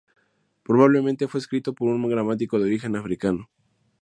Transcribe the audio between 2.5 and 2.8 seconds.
de